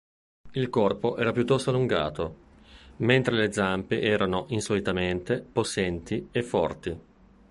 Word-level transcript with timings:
Il 0.53 0.69
corpo 0.71 1.15
era 1.17 1.31
piuttosto 1.31 1.69
allungato, 1.69 2.35
mentre 3.01 3.35
le 3.35 3.51
zampe 3.51 4.01
erano 4.01 4.45
insolitamente 4.49 5.39
possenti 5.41 6.27
e 6.31 6.41
forti. 6.41 6.99